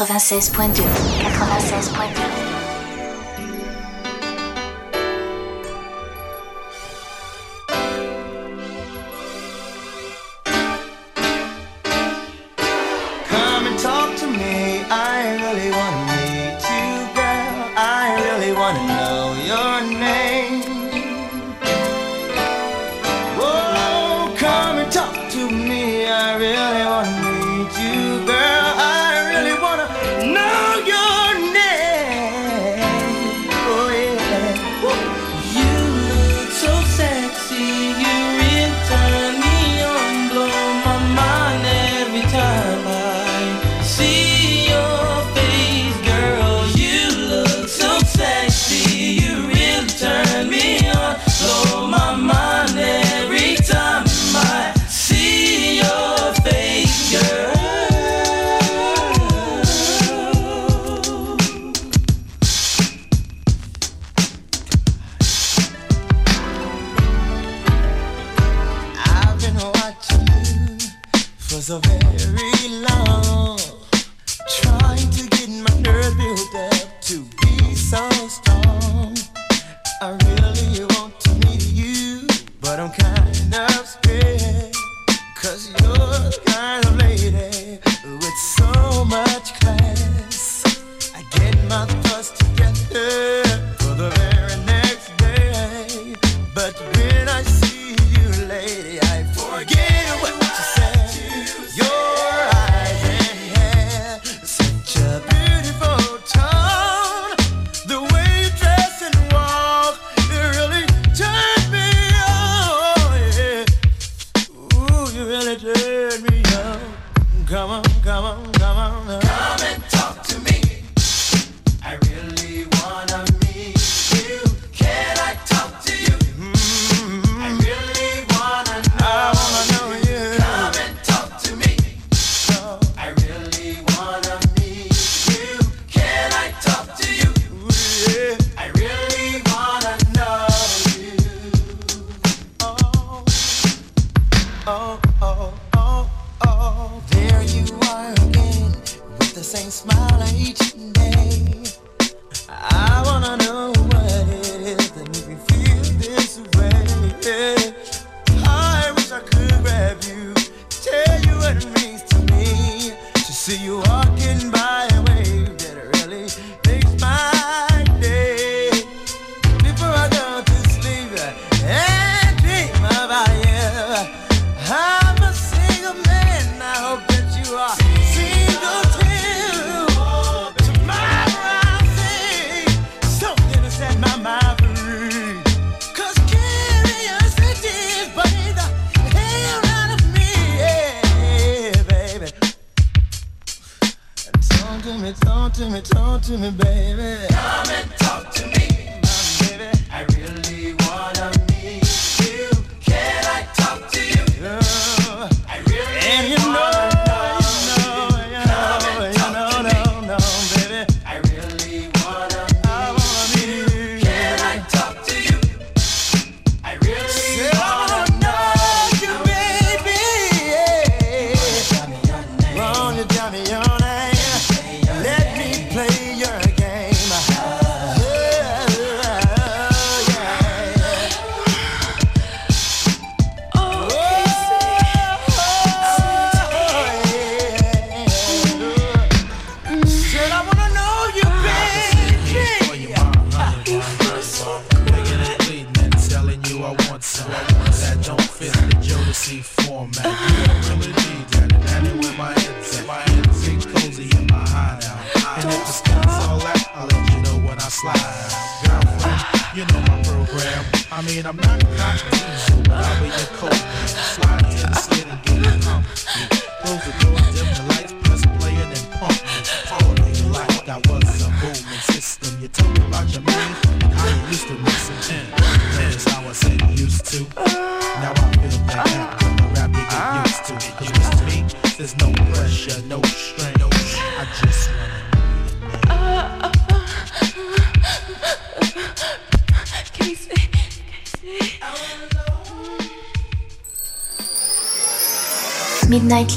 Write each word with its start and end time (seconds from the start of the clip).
96.2 0.00 0.99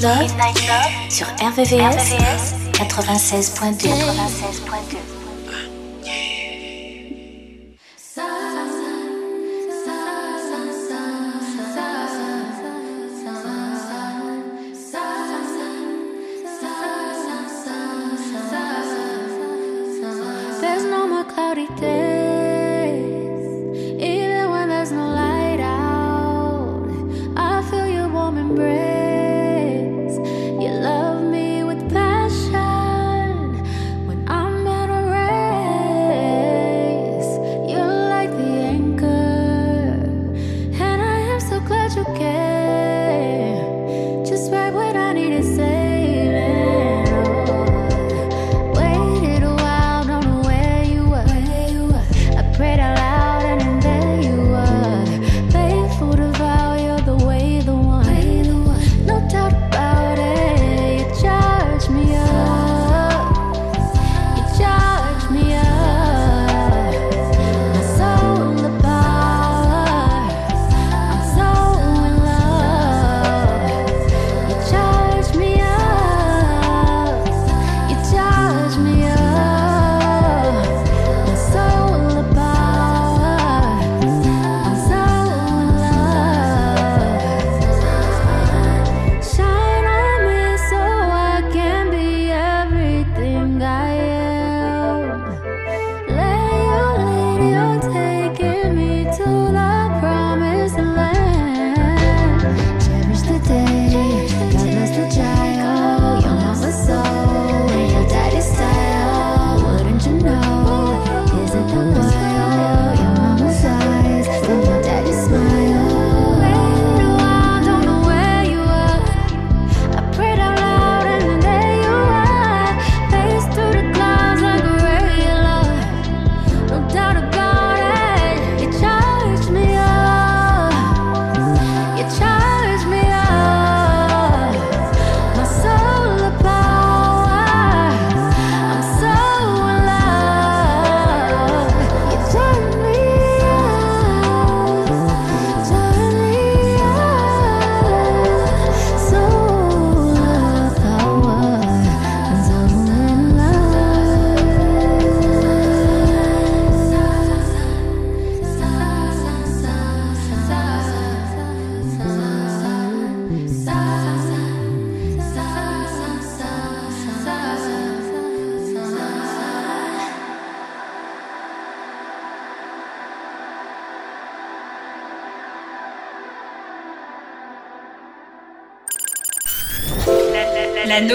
Love, 0.04 0.28
sur 1.08 1.26
RVVS, 1.40 2.54
96.2. 2.74 3.88
96.2. 3.88 5.13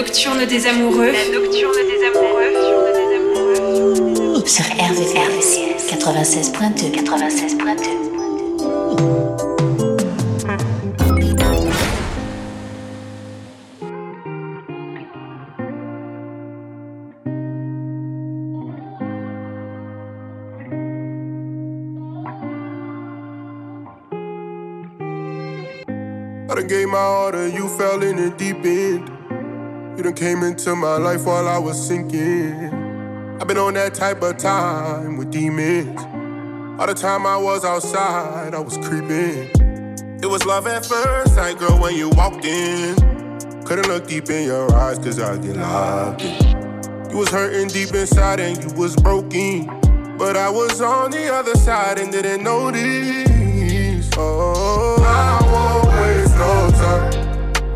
nocturne 0.00 0.46
des 0.46 0.66
amoureux. 0.66 1.12
La 1.12 1.28
nocturne 1.28 1.74
des 1.74 2.02
amoureux. 2.06 2.54
Sur 4.46 4.64
RVCS 4.64 5.76
96.2 5.90 6.90
96.2 6.90 8.10
I 26.48 26.54
done 26.54 26.66
gave 26.66 26.88
my 26.88 27.30
to 27.32 27.50
you, 27.54 27.68
fell 27.68 28.02
in 28.02 28.16
the 28.16 28.30
deep 28.36 28.64
end. 28.64 29.09
You 30.00 30.04
done 30.04 30.14
came 30.14 30.42
into 30.42 30.74
my 30.74 30.96
life 30.96 31.26
while 31.26 31.46
I 31.46 31.58
was 31.58 31.78
sinking. 31.86 32.72
I've 33.38 33.46
been 33.46 33.58
on 33.58 33.74
that 33.74 33.92
type 33.92 34.22
of 34.22 34.38
time 34.38 35.18
with 35.18 35.30
demons. 35.30 36.00
All 36.80 36.86
the 36.86 36.94
time 36.94 37.26
I 37.26 37.36
was 37.36 37.66
outside, 37.66 38.54
I 38.54 38.60
was 38.60 38.78
creeping. 38.78 39.50
It 40.22 40.26
was 40.26 40.46
love 40.46 40.66
at 40.66 40.86
first 40.86 41.34
sight, 41.34 41.58
girl, 41.58 41.78
when 41.78 41.96
you 41.96 42.08
walked 42.08 42.46
in. 42.46 42.96
Couldn't 43.66 43.88
look 43.88 44.06
deep 44.06 44.30
in 44.30 44.46
your 44.46 44.74
eyes, 44.74 44.98
cause 44.98 45.20
I 45.20 45.36
get 45.36 45.56
locked 45.56 46.22
in. 46.22 47.10
You 47.10 47.18
was 47.18 47.28
hurting 47.28 47.68
deep 47.68 47.92
inside 47.92 48.40
and 48.40 48.56
you 48.56 48.70
was 48.80 48.96
broken. 48.96 49.66
But 50.16 50.34
I 50.34 50.48
was 50.48 50.80
on 50.80 51.10
the 51.10 51.30
other 51.30 51.56
side 51.56 51.98
and 51.98 52.10
didn't 52.10 52.42
notice. 52.42 54.08
Oh, 54.16 54.49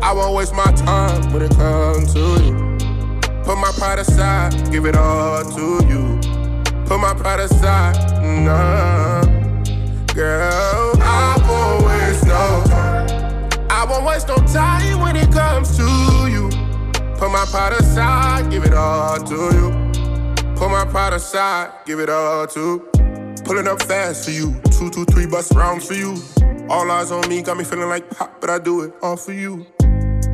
I 0.05 0.13
won't 0.13 0.35
waste 0.35 0.53
my 0.53 0.71
time 0.73 1.33
when 1.33 1.41
it 1.41 1.55
comes 1.55 2.13
to 2.13 2.19
you. 2.19 2.77
Put 3.43 3.57
my 3.57 3.71
pride 3.75 3.97
aside, 3.97 4.71
give 4.71 4.85
it 4.85 4.95
all 4.95 5.43
to 5.43 5.83
you. 5.87 6.19
Put 6.85 6.99
my 6.99 7.15
pride 7.15 7.39
aside, 7.39 8.21
nah. 8.21 9.23
Girl, 10.13 10.93
I 11.01 11.37
won't 11.49 11.85
waste 11.87 12.27
no 12.27 12.63
time. 12.67 13.67
I 13.71 13.83
won't 13.89 14.05
waste 14.05 14.27
no 14.27 14.35
time 14.35 14.99
when 14.99 15.15
it 15.15 15.31
comes 15.31 15.75
to 15.75 15.83
you. 16.29 16.49
Put 17.17 17.31
my 17.31 17.43
pride 17.49 17.73
aside, 17.73 18.51
give 18.51 18.63
it 18.63 18.75
all 18.75 19.17
to 19.17 19.35
you. 19.55 19.71
Put 20.55 20.69
my 20.69 20.85
pride 20.85 21.13
aside, 21.13 21.71
give 21.87 21.99
it 21.99 22.11
all 22.11 22.45
to. 22.45 22.77
Pulling 23.43 23.67
up 23.67 23.81
fast 23.81 24.25
for 24.25 24.31
you, 24.31 24.53
two, 24.69 24.91
two, 24.91 25.05
three 25.05 25.25
bus 25.25 25.51
rounds 25.55 25.87
for 25.87 25.95
you. 25.95 26.15
All 26.69 26.91
eyes 26.91 27.11
on 27.11 27.27
me, 27.27 27.41
got 27.41 27.57
me 27.57 27.63
feeling 27.63 27.89
like 27.89 28.07
pop, 28.11 28.39
but 28.39 28.51
I 28.51 28.59
do 28.59 28.81
it 28.81 28.93
all 29.01 29.17
for 29.17 29.33
you. 29.33 29.65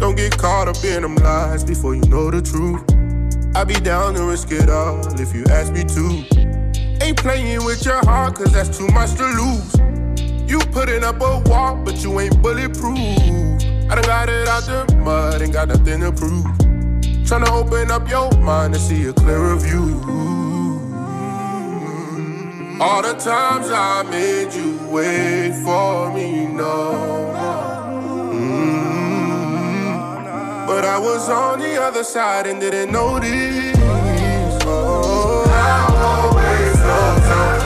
Don't 0.02 0.16
get 0.16 0.36
caught 0.36 0.68
up 0.68 0.84
in 0.84 1.04
them 1.04 1.14
lies 1.18 1.64
before 1.64 1.94
you 1.94 2.02
know 2.10 2.32
the 2.32 2.42
truth. 2.42 2.82
I 3.56 3.64
be 3.64 3.76
down 3.76 4.16
to 4.16 4.24
risk 4.24 4.52
it 4.52 4.68
all 4.68 4.98
if 5.22 5.32
you 5.36 5.46
ask 5.46 5.72
me 5.72 5.84
to. 5.84 7.06
Ain't 7.06 7.18
playing 7.18 7.64
with 7.64 7.86
your 7.86 8.04
heart, 8.06 8.34
cause 8.34 8.52
that's 8.52 8.76
too 8.76 8.88
much 8.88 9.14
to 9.14 9.28
lose. 9.28 10.50
You 10.50 10.58
putting 10.72 11.04
up 11.04 11.22
a 11.22 11.40
wall, 11.46 11.76
but 11.86 12.04
you 12.04 12.20
ain't 12.20 12.42
bulletproof. 12.42 12.98
I 12.98 13.94
done 13.94 14.04
got 14.06 14.28
it 14.28 14.48
out 14.48 14.64
the 14.64 14.96
mud, 14.96 15.40
ain't 15.40 15.54
got 15.54 15.68
nothing 15.68 16.02
to 16.02 16.12
prove. 16.12 16.46
Tryna 17.28 17.50
open 17.50 17.92
up 17.92 18.10
your 18.10 18.32
mind 18.40 18.74
to 18.74 18.80
see 18.80 19.06
a 19.06 19.14
clearer 19.14 19.56
view. 19.58 20.02
All 22.82 23.04
the 23.04 23.14
times 23.14 23.70
I 23.70 24.02
made 24.10 24.52
you 24.52 24.80
wait 24.90 25.54
for 25.64 26.12
me, 26.12 26.48
no. 26.48 27.38
Mm. 28.34 28.81
But 30.72 30.86
I 30.86 30.98
was 30.98 31.28
on 31.28 31.60
the 31.60 31.76
other 31.84 32.02
side 32.02 32.48
and 32.48 32.62
didn't 32.62 32.94
notice. 32.94 33.78
Oh, 34.64 35.44
I 35.46 35.84
won't 36.00 36.36
waste 36.38 36.80
no 36.80 37.00
time. 37.28 37.62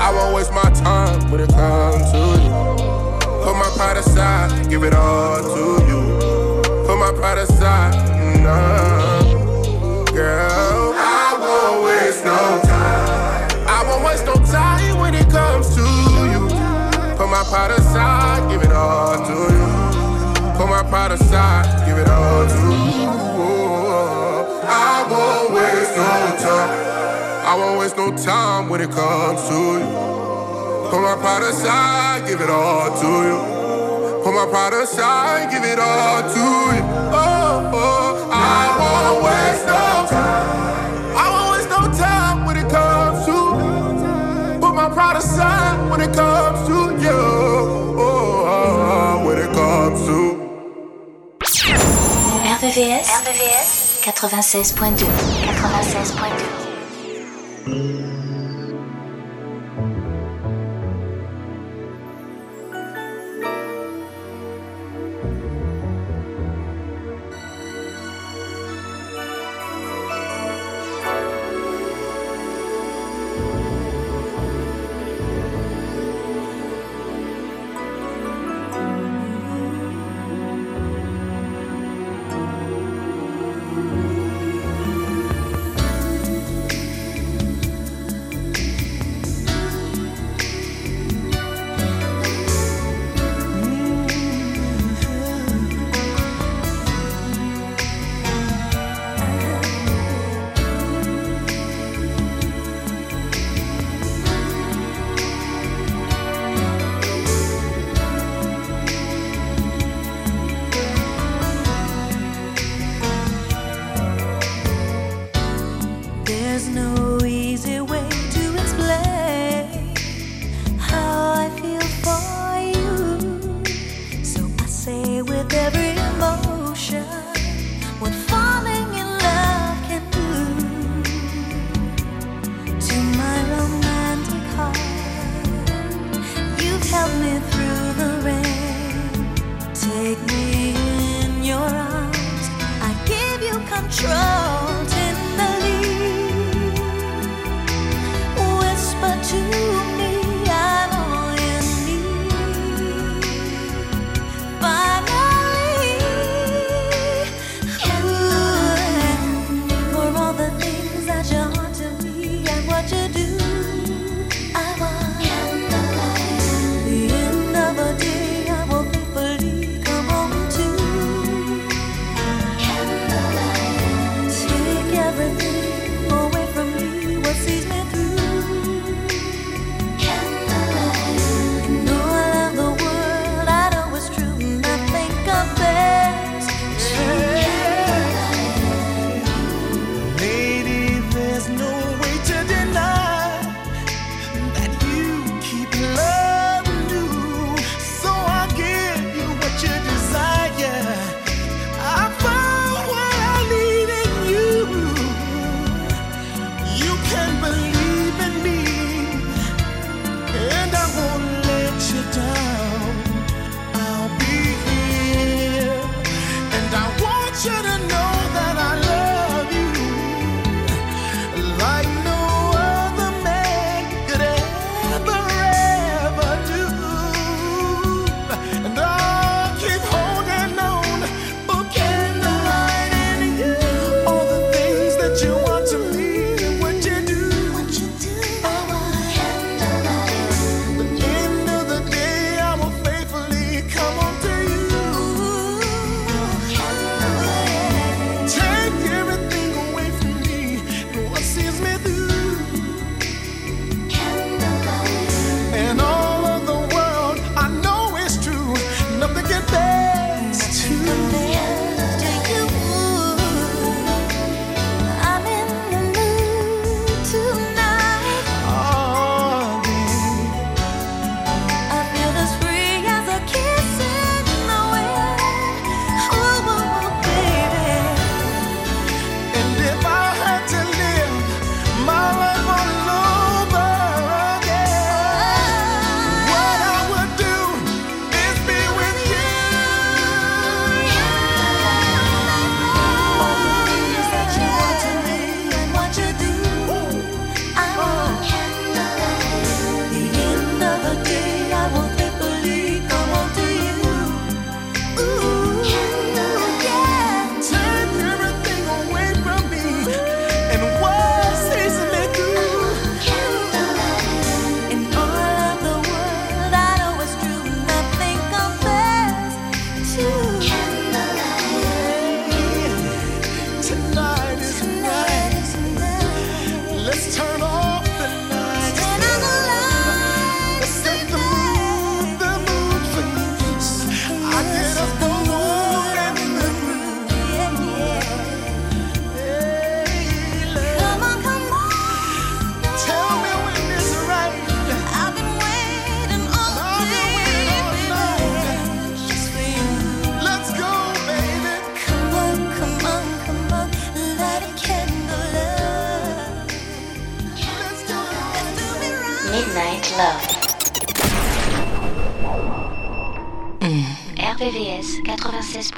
I 0.00 0.12
won't 0.14 0.32
waste 0.32 0.52
my 0.52 0.70
time 0.70 1.28
when 1.28 1.40
it 1.40 1.50
comes 1.50 2.12
to 2.12 2.18
you. 2.44 2.50
Put 3.42 3.56
my 3.56 3.68
pride 3.74 3.96
aside, 3.96 4.70
give 4.70 4.84
it 4.84 4.94
all 4.94 5.42
to 5.42 5.84
you. 5.90 6.62
Put 6.86 6.96
my 6.98 7.10
pride 7.16 7.38
aside, 7.38 7.96
nah. 8.40 10.04
Girl, 10.14 10.94
I 10.94 11.36
won't 11.42 11.84
waste 11.84 12.24
no 12.24 12.60
time. 12.62 13.66
I 13.66 13.84
won't 13.88 14.04
waste 14.04 14.24
no 14.24 14.34
time 14.34 15.00
when 15.00 15.14
it 15.14 15.28
comes 15.30 15.74
to 15.74 15.82
you. 15.82 16.46
Put 17.18 17.28
my 17.28 17.42
pride 17.50 17.72
aside, 17.72 18.48
give 18.48 18.62
it 18.62 18.70
all 18.70 19.16
to 19.26 19.52
you. 19.52 19.66
Put 20.56 20.68
my 20.68 20.84
pride 20.88 21.10
aside, 21.10 21.75
Won't 27.56 27.78
waste 27.78 27.96
no 27.96 28.14
time 28.14 28.68
when 28.68 28.82
it 28.82 28.90
comes 28.90 29.48
to 29.48 29.54
you. 29.54 29.86
Put 30.90 31.00
my 31.00 31.16
pride 31.18 31.42
aside, 31.42 32.28
give 32.28 32.42
it 32.42 32.50
all 32.50 32.90
to 33.00 33.06
you. 33.28 33.38
Put 34.22 34.34
my 34.34 34.46
pride 34.50 34.74
aside, 34.74 35.50
give 35.50 35.64
it 35.64 35.78
all 35.78 36.20
to 36.20 36.38
you. 36.76 36.82
Oh, 37.16 37.70
oh, 37.72 38.28
I 38.30 38.62
won't 38.78 39.24
waste 39.24 39.64
no 39.64 40.04
time. 40.10 41.16
I 41.16 41.24
won't 41.32 41.50
waste 41.56 41.70
no 41.70 41.80
time 41.96 42.44
when 42.44 42.56
it 42.58 42.68
comes 42.70 43.24
to 43.24 43.32
you. 43.32 44.60
Put 44.60 44.74
my 44.74 44.90
pride 44.90 45.16
aside 45.16 45.90
when 45.90 46.02
it 46.02 46.14
comes 46.14 46.58
to 46.68 46.74
you. 47.02 47.20
Oh, 47.98 48.52
oh, 48.52 49.26
when 49.26 49.38
it 49.38 49.50
comes 49.54 49.98
to 50.06 50.16
RVVS, 52.60 53.06
RVVS 53.24 54.02
96.2 54.04 55.06
96.2 55.06 56.55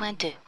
1.2. 0.08 0.47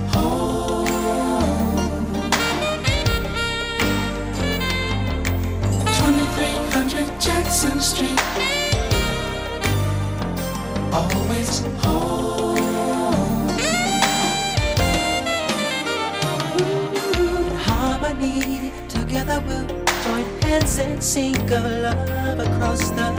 and 20.81 21.03
sing 21.03 21.35
of 21.51 21.63
love 21.63 22.39
across 22.39 22.89
the 22.91 23.11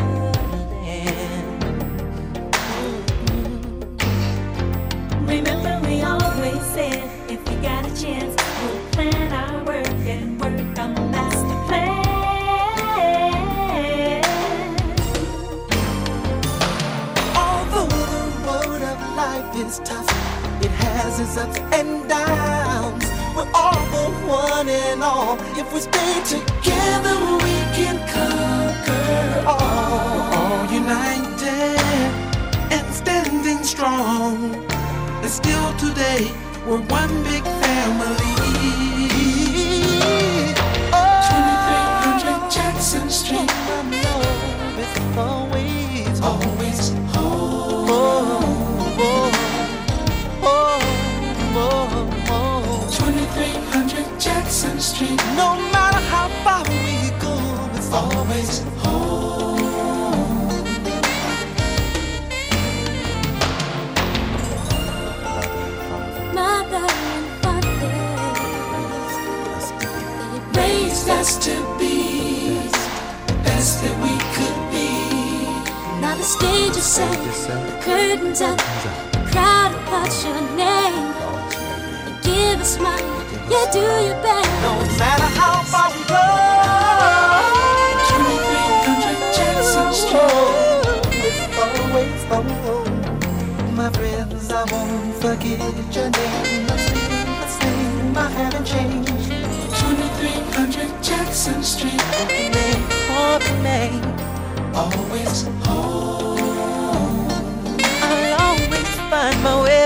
land. 0.83 1.13
Remember, 5.29 5.89
we 5.89 6.03
always 6.03 6.63
said 6.75 7.31
if 7.31 7.47
we 7.49 7.55
got 7.57 7.87
a 7.87 8.03
chance. 8.03 8.32
rises, 21.13 21.37
ups 21.37 21.59
and 21.73 22.09
downs. 22.09 23.05
We're 23.37 23.51
all 23.55 23.85
the 23.91 24.27
one 24.27 24.69
and 24.69 25.03
all. 25.03 25.39
If 25.57 25.73
we 25.73 25.81
stay 25.81 26.15
together, 26.25 27.17
we 27.45 27.57
can 27.77 27.99
conquer 28.09 29.45
all. 29.47 30.33
All 30.33 30.73
united 30.73 31.79
and 32.73 32.95
standing 32.95 33.63
strong. 33.63 34.55
And 35.23 35.31
still 35.31 35.73
today, 35.77 36.31
we're 36.67 36.81
one 36.81 37.23
big 37.25 37.45
family. 37.45 38.33
Oh, 40.93 41.29
2300 42.21 42.51
Jackson 42.51 43.11
Street. 43.11 43.51
No 55.03 55.57
matter 55.73 55.99
how 56.13 56.29
far 56.45 56.63
we 56.63 57.11
go, 57.19 57.35
it's 57.75 57.91
always 57.93 58.61
home. 58.79 59.59
Mother 66.33 66.87
and 66.87 67.27
father, 67.43 67.79
they 70.53 70.61
raised 70.61 71.09
us 71.09 71.37
to 71.47 71.55
be 71.81 72.61
the 73.27 73.35
best 73.43 73.83
that 73.83 73.97
we 74.05 74.15
could 74.37 74.61
be. 74.71 74.91
Now 76.01 76.15
the 76.17 76.23
stage 76.23 76.77
is 76.77 76.85
set, 76.85 77.11
the 77.11 77.77
curtains 77.83 78.41
up, 78.41 78.57
the 79.13 79.19
crowd 79.33 79.73
about 79.83 80.13
your 80.25 80.41
name. 80.57 81.13
Give 82.23 82.61
a 82.61 82.65
smile. 82.65 83.22
Yeah, 83.51 83.67
do 83.73 83.81
your 83.81 84.19
best. 84.23 84.51
No 84.63 84.73
matter 84.99 85.29
how 85.39 85.63
far 85.63 85.91
we 85.93 86.05
go. 86.05 86.23
Always, 91.63 92.25
oh, 92.31 92.85
my 93.75 93.91
friends, 93.91 94.51
I 94.51 94.65
won't 94.73 95.15
forget 95.17 95.61
your 95.95 96.09
name. 96.11 96.67
The 96.67 96.77
same, 96.79 97.27
the 97.41 97.49
same, 97.49 98.17
I 98.17 98.31
haven't 98.31 98.67
changed. 98.67 99.09
2300 99.09 101.03
Jackson 101.03 101.63
Street, 101.63 102.03
name, 102.29 102.85
open 103.11 103.63
name. 103.63 104.03
Always 104.75 105.43
home. 105.67 107.29
I'll 108.03 108.41
always 108.41 108.91
find 109.11 109.43
my 109.43 109.63
way. 109.63 109.82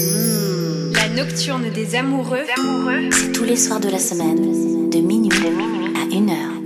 96.2. 0.00 0.94
La 0.94 1.08
nocturne 1.08 1.70
des 1.70 1.94
amoureux. 1.94 2.44
C'est 3.12 3.32
tous 3.32 3.44
les 3.44 3.56
soirs 3.56 3.80
de 3.80 3.88
la 3.88 3.98
semaine, 3.98 4.90
de 4.90 4.98
minuit, 4.98 5.30
à 5.94 6.16
1 6.16 6.59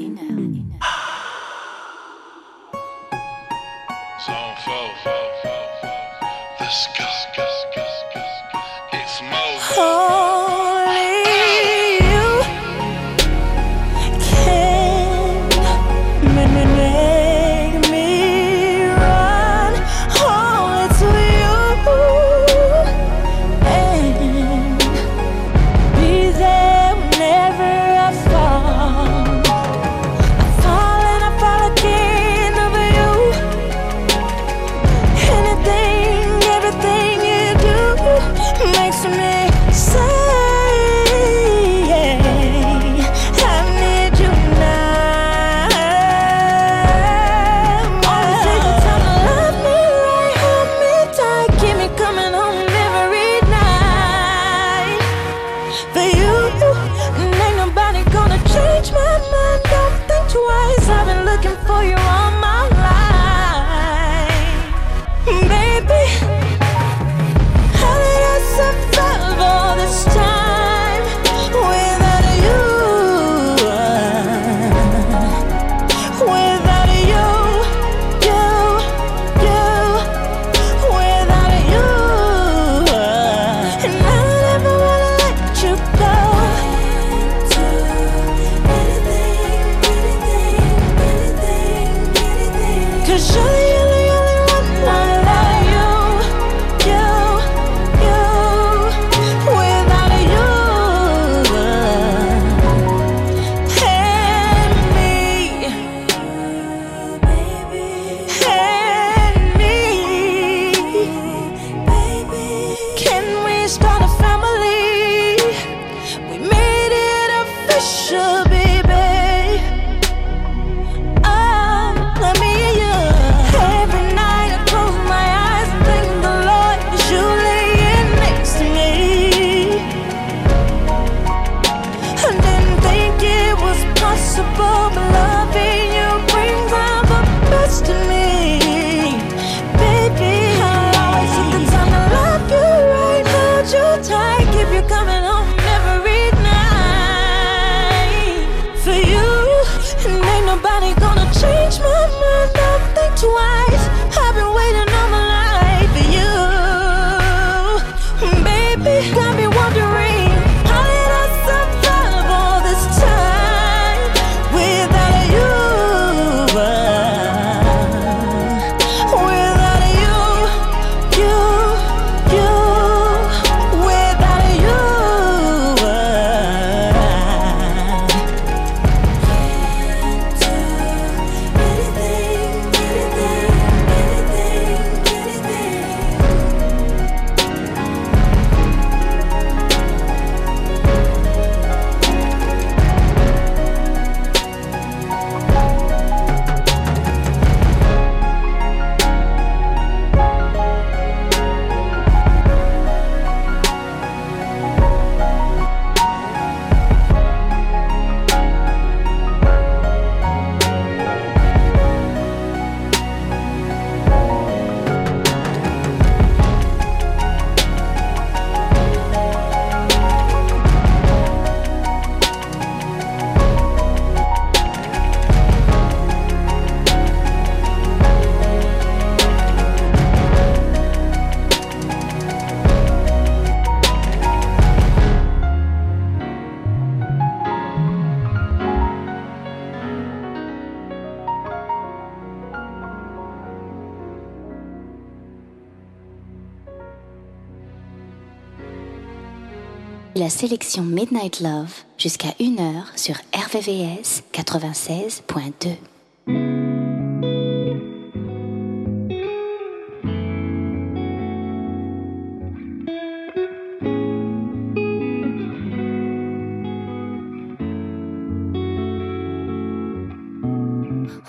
la 250.25 250.31
sélection 250.31 250.83
Midnight 250.83 251.41
Love 251.41 251.85
jusqu'à 251.99 252.31
1h 252.41 252.97
sur 252.97 253.15
RVVS 253.35 254.23
96.2. 254.33 255.77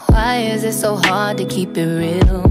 Why 0.08 0.54
is 0.54 0.64
it 0.64 0.72
so 0.72 0.96
hard 0.96 1.38
to 1.40 1.46
keep 1.46 1.78
it 1.78 1.86
real? 1.86 2.44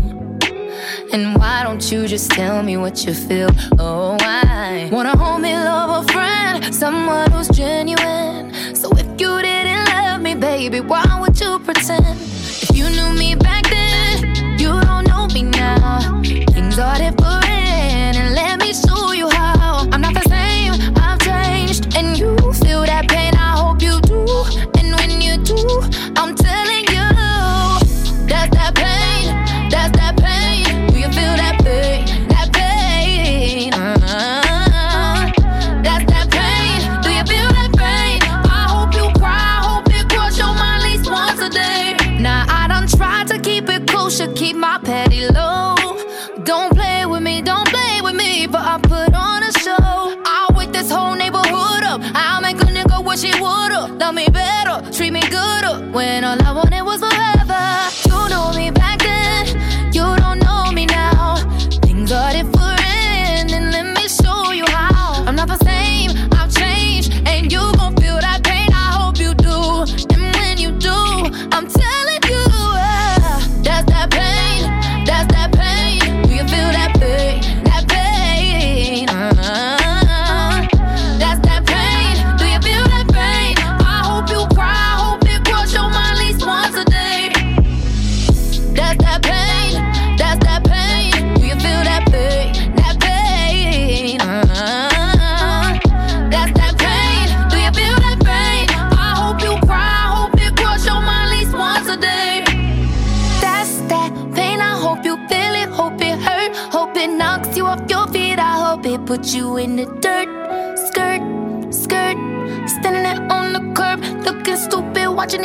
And 1.14 1.38
why 1.38 1.62
don't 1.64 1.80
you 1.90 2.06
just 2.06 2.30
tell 2.32 2.62
me 2.62 2.76
what 2.76 3.06
you 3.06 3.14
feel? 3.14 3.48
Oh, 3.78 4.16
I 4.20 4.90
wanna 4.90 5.16
hold 5.16 5.40
me, 5.42 5.54
love 5.54 6.04
a 6.04 6.12
friend, 6.12 6.33
someone 6.72 7.30
who's 7.30 7.48
genuine. 7.48 8.52
So 8.74 8.90
if 8.96 9.06
you 9.20 9.42
didn't 9.42 9.84
love 9.86 10.20
me, 10.20 10.34
baby, 10.34 10.80
why 10.80 11.04
would 11.20 11.38
you 11.40 11.58
pretend? 11.60 12.16
If 12.62 12.76
you 12.76 12.88
knew 12.90 13.12
me 13.18 13.34
back 13.34 13.64
then, 13.68 14.58
you 14.58 14.80
don't 14.82 15.06
know 15.06 15.26
me 15.28 15.42
now. 15.42 16.22
Things 16.22 16.78
are 16.78 16.98
different, 16.98 17.23
When 55.94 56.24
all 56.24 56.42
I 56.42 56.50
wanted 56.50 56.82
was 56.82 57.03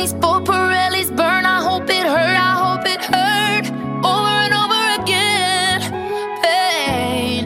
these 0.00 0.12
four 0.14 0.40
Pirellis 0.40 1.10
burn. 1.14 1.44
I 1.44 1.60
hope 1.62 1.90
it 1.90 2.06
hurt. 2.06 2.38
I 2.50 2.54
hope 2.64 2.86
it 2.94 3.02
hurt. 3.14 3.66
Over 4.02 4.34
and 4.46 4.54
over 4.62 4.82
again. 5.00 5.80
Pain, 6.42 7.42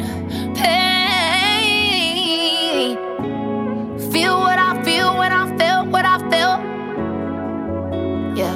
pain. 0.55 1.75
Feel 4.13 4.37
what 4.39 4.59
I 4.59 4.83
feel 4.85 5.17
when 5.19 5.33
I 5.33 5.45
felt 5.59 5.89
what 5.89 6.05
I 6.07 6.19
felt. 6.31 6.61
Yeah. 8.37 8.55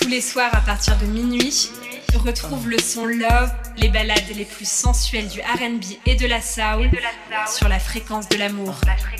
Tous 0.00 0.08
les 0.08 0.20
soirs 0.20 0.52
à 0.52 0.62
partir 0.62 0.96
de 0.98 1.06
minuit. 1.06 1.70
Retrouve 2.16 2.68
le 2.68 2.78
son 2.78 3.06
Love, 3.06 3.52
les 3.78 3.88
balades 3.88 4.18
les 4.36 4.44
plus 4.44 4.68
sensuelles 4.68 5.28
du 5.28 5.40
RB 5.40 5.84
et 6.04 6.16
de 6.16 6.26
la 6.26 6.42
soul 6.42 6.90
sur 7.46 7.68
la 7.68 7.78
fréquence 7.78 8.28
de 8.28 8.36
l'amour. 8.36 8.74
La 8.84 8.96
fréquence... 8.96 9.19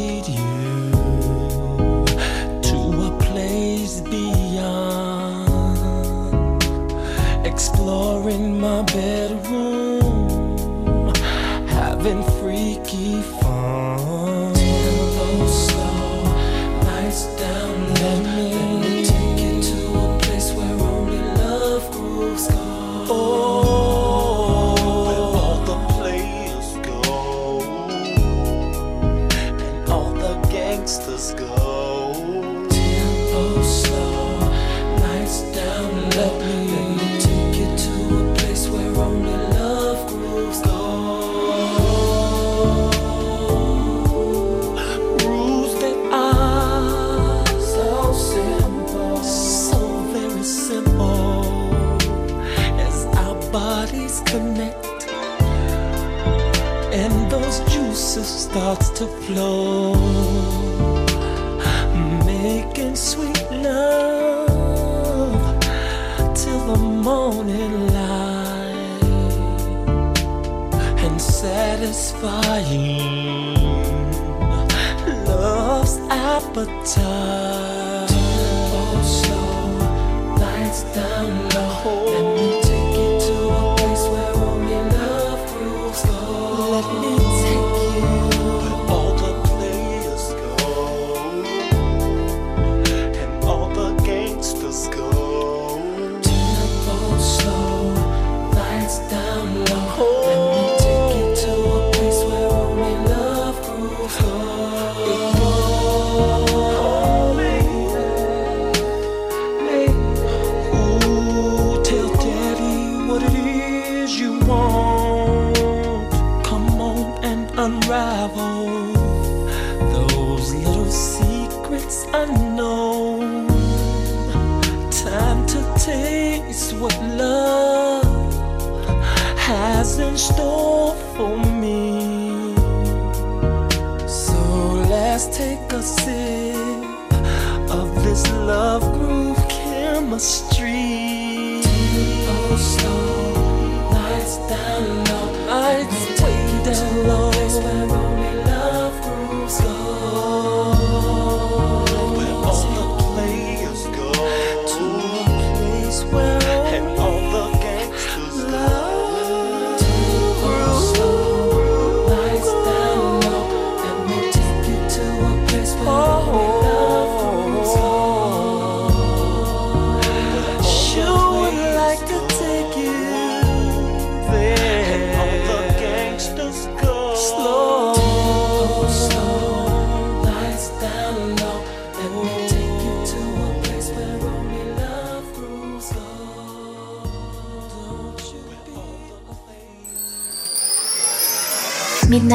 summertime. 76.65 77.01
Uh, 77.03 78.07
Turn 78.07 79.03
slow 79.03 80.35
lights 80.37 80.83
down. 80.95 81.50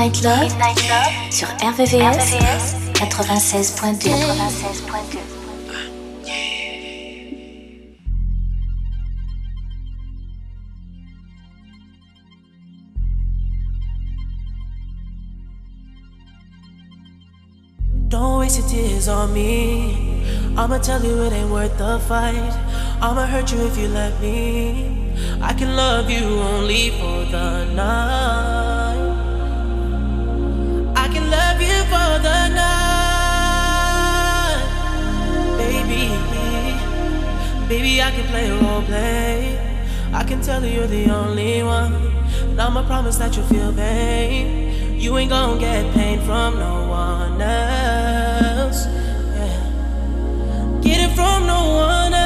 Midnight 0.07 0.89
Love, 0.89 1.33
sur 1.33 1.49
RVVS, 1.49 2.77
96.2. 2.95 4.09
96.2. 4.09 5.19
Don't 18.09 18.39
waste 18.39 18.59
your 18.59 18.69
tears 18.69 19.09
on 19.09 19.35
me. 19.35 20.23
I'ma 20.57 20.79
tell 20.79 21.03
you 21.05 21.25
it 21.25 21.33
ain't 21.33 21.51
worth 21.51 21.77
the 21.79 21.99
fight. 22.07 22.55
I'ma 23.03 23.27
hurt 23.27 23.51
you 23.51 23.67
if 23.67 23.77
you 23.77 23.89
let 23.89 24.21
me. 24.21 25.13
I 25.43 25.53
can 25.53 25.75
love 25.75 26.09
you 26.09 26.25
only 26.25 26.91
for 26.91 27.25
the 27.29 27.65
night. 27.75 28.86
Baby, 37.69 38.01
I 38.01 38.11
can 38.11 38.27
play 38.27 38.51
role 38.51 38.83
play. 38.83 39.59
I 40.13 40.23
can 40.25 40.41
tell 40.41 40.65
you 40.65 40.73
you're 40.73 40.87
the 40.87 41.11
only 41.11 41.63
one. 41.63 41.93
And 42.51 42.61
I'ma 42.61 42.87
promise 42.87 43.17
that 43.19 43.37
you'll 43.37 43.47
feel 43.47 43.73
pain. 43.73 44.99
You 44.99 45.17
ain't 45.19 45.31
gonna 45.31 45.59
get 45.61 45.93
pain 45.95 46.21
from 46.21 46.59
no 46.59 46.89
one 46.89 47.41
else. 47.41 48.87
Yeah. 48.87 50.81
Get 50.83 51.11
it 51.11 51.15
from 51.15 51.47
no 51.47 51.75
one 51.75 52.15
else. 52.15 52.26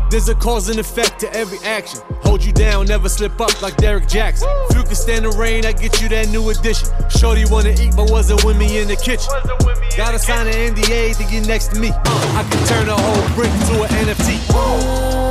There's 0.11 0.27
a 0.27 0.35
cause 0.35 0.67
and 0.67 0.77
effect 0.77 1.21
to 1.21 1.33
every 1.33 1.57
action. 1.59 2.01
Hold 2.23 2.43
you 2.43 2.51
down, 2.51 2.87
never 2.87 3.07
slip 3.07 3.39
up 3.39 3.61
like 3.61 3.77
Derek 3.77 4.09
Jackson. 4.09 4.49
If 4.69 4.75
you 4.75 4.83
can 4.83 4.95
stand 4.95 5.23
the 5.23 5.29
rain, 5.29 5.65
I 5.65 5.71
get 5.71 6.01
you 6.01 6.09
that 6.09 6.27
new 6.27 6.49
addition. 6.49 6.89
Shorty 7.09 7.45
wanna 7.45 7.69
eat, 7.69 7.95
but 7.95 8.11
wasn't 8.11 8.43
with 8.43 8.57
me 8.57 8.79
in 8.79 8.89
the 8.89 8.97
kitchen. 8.97 9.31
Gotta 9.95 10.19
sign 10.19 10.47
an 10.47 10.75
NDA 10.75 11.15
to 11.15 11.23
get 11.31 11.47
next 11.47 11.69
to 11.75 11.79
me. 11.79 11.91
I 11.93 12.45
can 12.51 12.67
turn 12.67 12.89
a 12.89 12.97
whole 12.97 13.35
brick 13.35 13.51
to 13.67 13.83
an 13.83 14.05
NFT. 14.05 15.30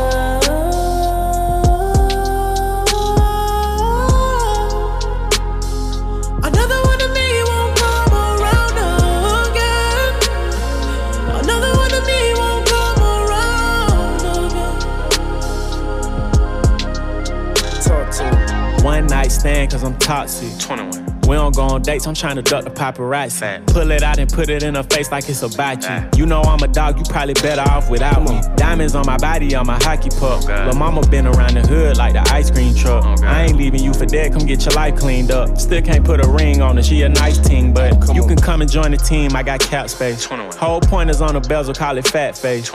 Cause 19.42 19.82
I'm 19.82 19.96
toxic. 19.98 20.58
21. 20.58 21.19
We 21.30 21.36
don't 21.36 21.54
go 21.54 21.62
on 21.62 21.82
dates, 21.82 22.08
I'm 22.08 22.14
trying 22.14 22.34
to 22.34 22.42
duck 22.42 22.64
the 22.64 22.72
paparazzi. 22.72 23.64
Pull 23.68 23.92
it 23.92 24.02
out 24.02 24.18
and 24.18 24.28
put 24.28 24.50
it 24.50 24.64
in 24.64 24.74
her 24.74 24.82
face 24.82 25.12
like 25.12 25.28
it's 25.28 25.42
about 25.42 25.88
you. 25.88 26.18
You 26.18 26.26
know 26.26 26.42
I'm 26.42 26.60
a 26.60 26.66
dog, 26.66 26.98
you 26.98 27.04
probably 27.04 27.34
better 27.34 27.60
off 27.70 27.88
without 27.88 28.24
me. 28.24 28.40
Diamonds 28.56 28.96
on 28.96 29.06
my 29.06 29.16
body, 29.16 29.54
on 29.54 29.64
my 29.64 29.80
hockey 29.80 30.08
puck. 30.18 30.44
Lil' 30.48 30.74
mama 30.74 31.06
been 31.06 31.28
around 31.28 31.54
the 31.54 31.60
hood 31.60 31.98
like 31.98 32.14
the 32.14 32.28
ice 32.32 32.50
cream 32.50 32.74
truck. 32.74 33.04
I 33.22 33.44
ain't 33.44 33.56
leaving 33.56 33.80
you 33.80 33.94
for 33.94 34.06
dead, 34.06 34.32
come 34.32 34.44
get 34.44 34.64
your 34.64 34.74
life 34.74 34.96
cleaned 34.96 35.30
up. 35.30 35.56
Still 35.56 35.80
can't 35.82 36.04
put 36.04 36.18
a 36.18 36.28
ring 36.28 36.62
on 36.62 36.76
her, 36.78 36.82
she 36.82 37.02
a 37.02 37.08
nice 37.08 37.38
team, 37.38 37.72
but 37.72 38.12
you 38.12 38.26
can 38.26 38.36
come 38.36 38.60
and 38.60 38.68
join 38.68 38.90
the 38.90 38.96
team, 38.96 39.36
I 39.36 39.44
got 39.44 39.60
cap 39.60 39.88
space. 39.88 40.24
Whole 40.24 40.80
point 40.80 41.10
is 41.10 41.20
on 41.22 41.34
the 41.34 41.40
bezel, 41.42 41.74
call 41.74 41.96
it 41.96 42.08
fat 42.08 42.36
face. 42.36 42.68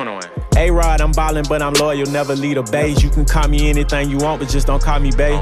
A 0.57 0.71
Rod, 0.71 1.01
I'm 1.01 1.11
ballin', 1.11 1.43
but 1.49 1.61
I'm 1.61 1.73
loyal, 1.73 2.05
never 2.05 2.37
lead 2.37 2.55
a 2.55 2.63
beige. 2.63 3.03
You 3.03 3.09
can 3.09 3.25
call 3.25 3.49
me 3.49 3.69
anything 3.69 4.09
you 4.09 4.17
want, 4.19 4.39
but 4.39 4.47
just 4.47 4.67
don't 4.67 4.81
call 4.81 5.01
me 5.01 5.11
babe. 5.11 5.41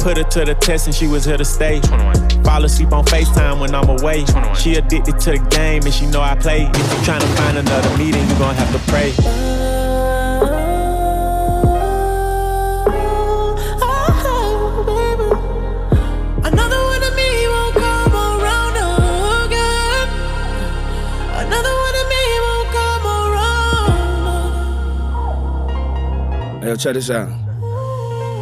Put 0.00 0.18
her 0.18 0.24
to 0.24 0.44
the 0.44 0.54
test 0.60 0.86
and 0.86 0.94
she 0.94 1.06
was 1.06 1.24
here 1.24 1.38
to 1.38 1.44
stay. 1.46 1.80
Fall 2.44 2.64
asleep 2.64 2.92
on 2.92 3.04
FaceTime 3.04 3.60
when 3.60 3.74
I'm 3.74 3.88
away. 3.88 4.24
She 4.54 4.74
addicted 4.74 5.18
to 5.20 5.30
the 5.32 5.38
game 5.50 5.82
and 5.84 5.92
she 5.94 6.06
know 6.06 6.20
I 6.20 6.34
play. 6.34 6.62
If 6.62 6.76
you 6.76 7.00
tryna 7.06 7.28
find 7.36 7.56
another 7.58 7.96
meeting, 7.96 8.28
you 8.28 8.36
gon' 8.38 8.54
have 8.56 8.70
to 8.72 8.78
pray. 8.90 9.12
Oh, 9.18 10.44
oh, 13.80 14.82
another 16.44 16.80
one 16.84 17.02
of 17.02 17.14
me 17.14 17.46
won't 17.48 17.74
come 17.74 18.12
around 18.12 18.76
again. 19.46 20.08
Another 21.46 21.74
one 21.86 21.96
of 22.02 22.06
me 22.12 22.24
won't 22.44 22.68
come 22.76 23.04
around. 23.06 24.22
Hey, 26.62 26.68
yo, 26.68 26.76
check 26.76 26.94
this 26.94 27.10
out. 27.10 27.28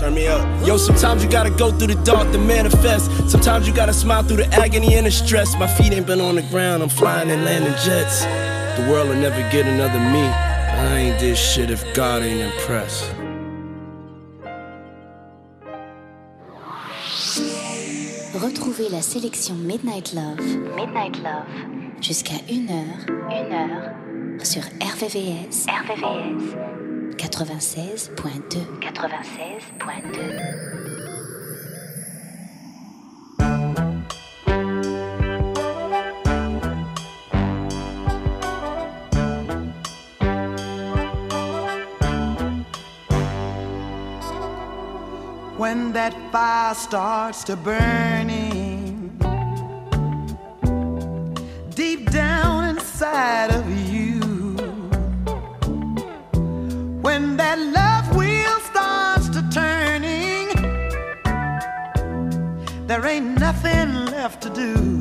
Turn 0.00 0.14
me 0.14 0.28
up. 0.28 0.66
Yo, 0.66 0.78
sometimes 0.78 1.22
you 1.22 1.28
gotta 1.28 1.50
go 1.50 1.70
through 1.70 1.88
the 1.88 2.02
dark 2.04 2.32
to 2.32 2.38
manifest. 2.38 3.10
Sometimes 3.28 3.68
you 3.68 3.74
gotta 3.74 3.92
smile 3.92 4.22
through 4.22 4.38
the 4.38 4.46
agony 4.46 4.94
and 4.94 5.04
the 5.04 5.10
stress. 5.10 5.54
My 5.58 5.66
feet 5.66 5.92
ain't 5.92 6.06
been 6.06 6.22
on 6.22 6.36
the 6.36 6.42
ground, 6.44 6.82
I'm 6.82 6.88
flying 6.88 7.30
and 7.30 7.44
landing 7.44 7.74
jets. 7.84 8.24
The 8.80 8.88
world 8.90 9.10
will 9.10 9.16
never 9.16 9.42
get 9.52 9.66
another 9.66 10.00
me. 10.00 10.22
I 10.22 10.96
ain't 10.96 11.20
this 11.20 11.38
shit 11.38 11.70
if 11.70 11.84
God 11.92 12.22
ain't 12.22 12.40
impressed. 12.40 13.12
Retrouvez 18.40 18.88
la 18.88 19.02
sélection 19.02 19.54
Midnight 19.54 20.14
Love, 20.14 20.40
Midnight 20.76 21.22
Love, 21.22 21.44
jusqu'à 22.00 22.38
1h, 22.48 23.04
1h, 23.28 24.44
sur 24.46 24.62
RVVS, 24.80 25.66
RVVS, 25.68 26.79
96.2, 27.20 28.80
96.2. 28.80 30.60
when 45.58 45.92
that 45.92 46.14
fire 46.32 46.74
starts 46.74 47.44
to 47.44 47.54
burning 47.54 48.29
there 62.90 63.06
ain't 63.06 63.38
nothing 63.38 64.06
left 64.06 64.42
to 64.42 64.50
do 64.50 64.99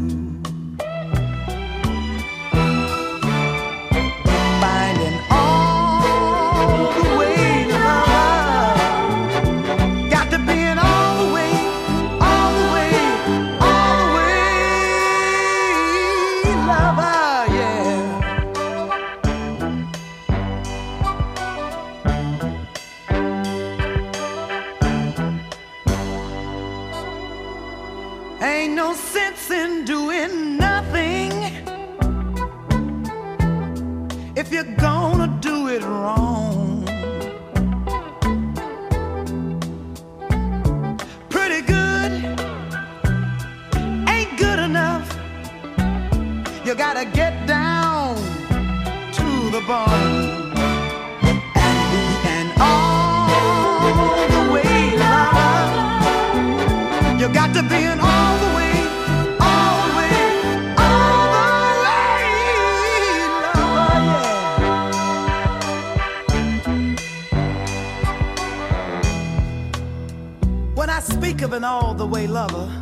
all 72.20 72.26
the 72.26 72.26
way 72.26 72.28
lover, 72.28 72.82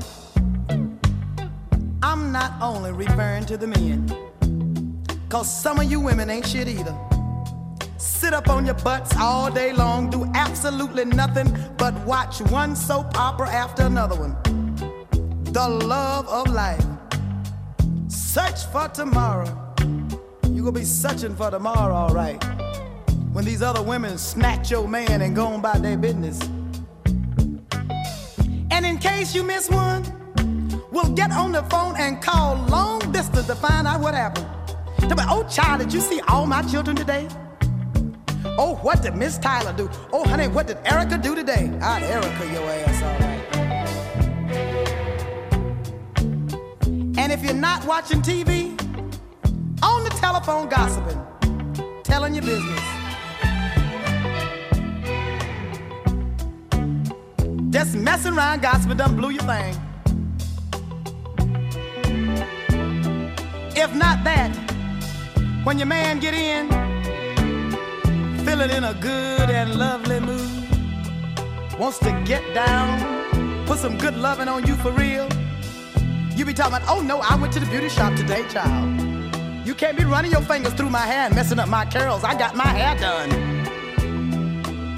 I'm 2.02 2.32
not 2.32 2.54
only 2.62 2.92
referring 2.92 3.46
to 3.46 3.58
the 3.58 3.68
men. 3.68 4.08
Cause 5.30 5.62
some 5.62 5.80
of 5.80 5.92
you 5.92 6.00
women 6.00 6.30
ain't 6.30 6.48
shit 6.48 6.68
either. 6.68 6.98
Sit 7.98 8.34
up 8.34 8.50
on 8.50 8.66
your 8.66 8.76
butts 8.76 9.16
all 9.18 9.52
day 9.52 9.74
long, 9.74 10.10
do 10.10 10.26
absolutely 10.34 11.06
nothing 11.06 11.56
but 11.78 11.94
watch 12.06 12.42
one 12.42 12.76
soap 12.76 13.18
opera 13.20 13.50
after 13.50 13.84
another 13.84 14.16
one. 14.16 14.36
The 15.52 15.68
love 15.70 16.28
of 16.30 16.48
life. 16.54 16.86
Search 18.08 18.66
for 18.72 18.88
tomorrow. 18.88 19.76
You 20.50 20.64
gonna 20.64 20.72
be 20.72 20.86
searching 20.86 21.36
for 21.36 21.52
tomorrow, 21.52 21.94
alright. 21.94 22.44
When 23.34 23.46
these 23.46 23.62
other 23.62 23.84
women 23.84 24.18
snatch 24.18 24.72
your 24.72 24.88
man 24.88 25.22
and 25.22 25.36
go 25.36 25.48
on 25.48 25.62
by 25.62 25.78
their 25.78 25.98
business. 25.98 26.40
And 28.78 28.86
in 28.86 29.00
case 29.00 29.34
you 29.34 29.42
miss 29.44 29.72
one, 29.72 30.04
we'll 30.92 31.12
get 31.14 31.32
on 31.32 31.52
the 31.52 31.64
phone 31.64 31.96
and 31.98 32.22
call 32.22 32.58
long 32.68 33.00
distance 33.12 33.48
to 33.48 33.56
find 33.56 33.88
out 33.88 34.02
what 34.02 34.14
happened. 34.14 34.46
Tell 35.00 35.18
me, 35.18 35.24
oh 35.28 35.48
child, 35.50 35.80
did 35.80 35.92
you 35.92 36.00
see 36.00 36.22
all 36.28 36.46
my 36.46 36.62
children 36.62 36.96
today? 36.96 37.28
Oh, 38.60 38.78
what 38.84 39.02
did 39.02 39.16
Miss 39.16 39.40
Tyler 39.40 39.74
do? 39.76 39.90
Oh, 40.14 40.24
honey, 40.26 40.48
what 40.48 40.68
did 40.68 40.78
Erica 40.86 41.18
do 41.18 41.34
today? 41.34 41.72
Ah, 41.82 41.98
Erica, 42.02 42.46
your 42.54 42.70
ass, 42.70 43.02
all 43.02 43.20
right. 43.20 43.44
And 47.18 47.32
if 47.32 47.44
you're 47.44 47.56
not 47.56 47.84
watching 47.88 48.22
TV, 48.22 48.80
on 49.82 50.04
the 50.04 50.12
telephone 50.12 50.70
gossiping, 50.70 51.20
telling 52.04 52.36
your 52.36 52.44
business. 52.44 52.97
Just 57.70 57.96
messing 57.96 58.34
around 58.34 58.62
gossiping 58.62 58.98
done 58.98 59.16
blew 59.18 59.30
your 59.32 59.44
thing. 59.44 59.76
If 63.76 63.94
not 63.94 64.24
that, 64.24 64.56
when 65.66 65.78
your 65.78 65.88
man 65.88 66.20
get 66.20 66.34
in, 66.34 66.70
feeling 68.46 68.70
in 68.70 68.86
a 68.86 68.94
good 68.94 69.50
and 69.50 69.76
lovely 69.76 70.22
mood, 70.22 70.50
wants 71.78 72.00
to 72.00 72.12
get 72.26 72.42
down, 72.54 73.66
put 73.66 73.80
some 73.80 73.98
good 73.98 74.16
loving 74.16 74.48
on 74.48 74.66
you 74.66 74.76
for 74.76 74.92
real. 74.94 75.28
You 76.36 76.46
be 76.46 76.54
talking 76.54 76.76
about, 76.76 76.88
oh 76.88 77.02
no, 77.02 77.20
I 77.20 77.36
went 77.36 77.52
to 77.54 77.60
the 77.60 77.66
beauty 77.66 77.90
shop 77.90 78.16
today, 78.16 78.48
child. 78.48 79.02
You 79.68 79.76
can't 79.76 79.98
be 79.98 80.06
running 80.06 80.32
your 80.32 80.42
fingers 80.42 80.74
through 80.74 80.90
my 80.90 81.06
hair 81.06 81.26
and 81.26 81.36
messing 81.36 81.60
up 81.60 81.68
my 81.68 81.86
curls. 81.86 82.24
I 82.24 82.38
got 82.38 82.56
my 82.56 82.68
hair 82.68 82.98
done. 82.98 83.57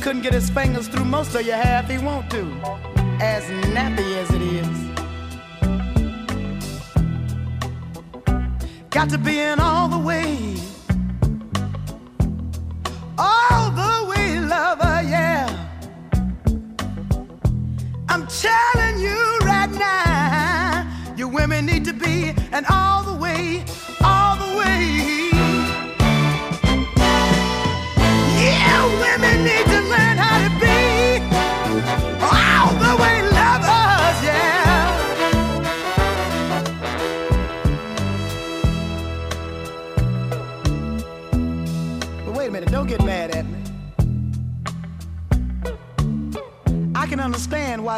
Couldn't 0.02 0.22
get 0.22 0.34
his 0.34 0.50
fingers 0.50 0.88
through 0.88 1.06
most 1.06 1.36
of 1.36 1.46
your 1.46 1.58
hair 1.58 1.84
if 1.84 1.90
he 1.90 1.98
want 2.04 2.32
to, 2.32 2.42
as 3.22 3.44
nappy 3.76 4.16
as 4.16 4.32
it 4.34 4.42
is. 4.42 4.90
Got 8.90 9.10
to 9.10 9.18
be 9.18 9.40
in 9.40 9.60
all 9.60 9.90
the 9.90 10.00
way. 10.00 10.39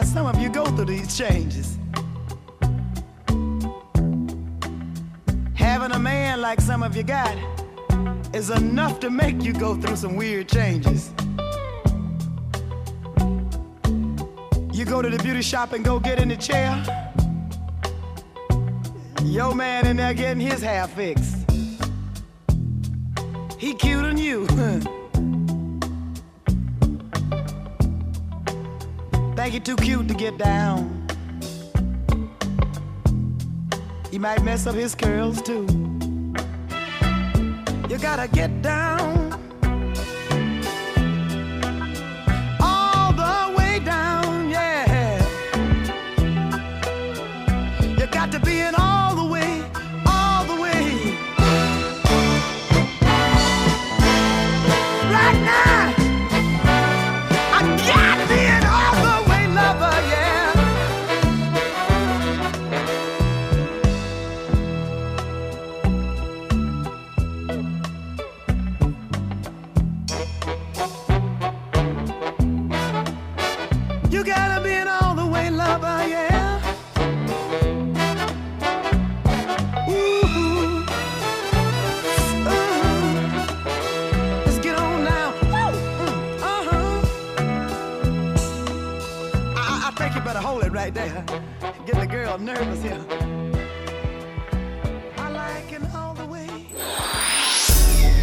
Why 0.02 0.08
some 0.08 0.26
of 0.26 0.40
you 0.42 0.50
go 0.50 0.66
through 0.66 0.86
these 0.86 1.16
changes. 1.18 1.78
Having 5.54 5.92
a 5.92 6.00
man 6.00 6.42
like 6.42 6.60
some 6.60 6.82
of 6.84 6.96
you 6.96 7.04
got 7.04 7.36
is 8.34 8.50
enough 8.50 9.00
to 9.00 9.10
make 9.10 9.44
you 9.44 9.54
go 9.54 9.76
through 9.76 9.96
some 9.96 10.16
weird 10.16 10.50
changes. 10.50 11.14
You 14.74 14.86
go 14.86 15.02
to 15.02 15.10
the 15.10 15.20
beauty 15.22 15.42
shop 15.42 15.74
and 15.74 15.86
go 15.86 16.00
get 16.00 16.20
in 16.20 16.30
the 16.30 16.38
chair. 16.38 16.74
Your 19.24 19.54
man 19.54 19.86
in 19.86 19.98
there 19.98 20.14
getting 20.14 20.42
his 20.42 20.62
hair 20.62 20.88
fixed. 20.88 21.38
He 23.60 23.76
cute 23.76 24.04
on 24.04 24.18
you. 24.18 24.48
Think 29.52 29.68
he 29.68 29.76
too 29.76 29.84
cute 29.84 30.08
to 30.08 30.14
get 30.14 30.38
down. 30.38 31.06
He 34.10 34.18
might 34.18 34.42
mess 34.44 34.66
up 34.66 34.76
his 34.76 34.96
curls 34.96 35.42
too. 35.42 35.68
You 37.90 37.98
gotta 37.98 38.30
get 38.32 38.62
down. 38.62 38.91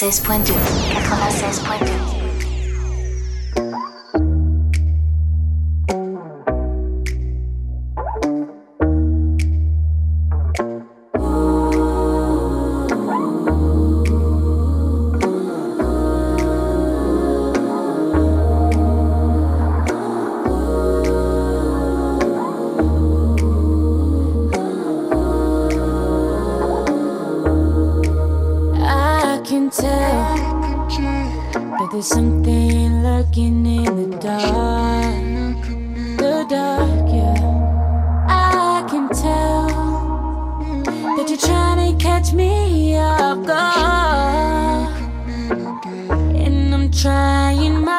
96.2 0.00 0.99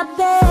not 0.04 0.18
there. 0.18 0.51